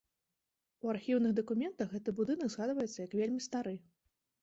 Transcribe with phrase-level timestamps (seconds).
[0.85, 3.81] У архіўных дакументах гэты будынак згадваецца як вельмі стары.